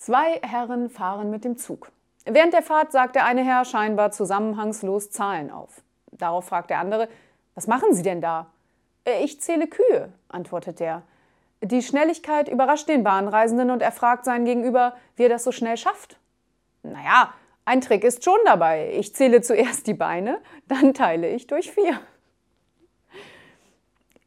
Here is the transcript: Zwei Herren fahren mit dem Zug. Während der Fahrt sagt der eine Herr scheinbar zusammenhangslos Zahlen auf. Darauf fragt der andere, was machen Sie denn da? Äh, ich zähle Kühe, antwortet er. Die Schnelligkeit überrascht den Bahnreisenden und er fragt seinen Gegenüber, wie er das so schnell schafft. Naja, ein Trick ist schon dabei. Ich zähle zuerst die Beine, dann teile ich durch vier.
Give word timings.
Zwei 0.00 0.40
Herren 0.40 0.88
fahren 0.88 1.30
mit 1.30 1.44
dem 1.44 1.58
Zug. 1.58 1.92
Während 2.24 2.54
der 2.54 2.62
Fahrt 2.62 2.90
sagt 2.90 3.16
der 3.16 3.26
eine 3.26 3.44
Herr 3.44 3.66
scheinbar 3.66 4.12
zusammenhangslos 4.12 5.10
Zahlen 5.10 5.50
auf. 5.50 5.82
Darauf 6.10 6.46
fragt 6.46 6.70
der 6.70 6.78
andere, 6.78 7.06
was 7.54 7.66
machen 7.66 7.92
Sie 7.92 8.02
denn 8.02 8.22
da? 8.22 8.46
Äh, 9.04 9.22
ich 9.22 9.42
zähle 9.42 9.66
Kühe, 9.66 10.10
antwortet 10.28 10.80
er. 10.80 11.02
Die 11.60 11.82
Schnelligkeit 11.82 12.48
überrascht 12.48 12.88
den 12.88 13.04
Bahnreisenden 13.04 13.70
und 13.70 13.82
er 13.82 13.92
fragt 13.92 14.24
seinen 14.24 14.46
Gegenüber, 14.46 14.94
wie 15.16 15.24
er 15.24 15.28
das 15.28 15.44
so 15.44 15.52
schnell 15.52 15.76
schafft. 15.76 16.18
Naja, 16.82 17.34
ein 17.66 17.82
Trick 17.82 18.02
ist 18.02 18.24
schon 18.24 18.40
dabei. 18.46 18.94
Ich 18.94 19.14
zähle 19.14 19.42
zuerst 19.42 19.86
die 19.86 19.92
Beine, 19.92 20.40
dann 20.66 20.94
teile 20.94 21.28
ich 21.28 21.46
durch 21.46 21.72
vier. 21.72 22.00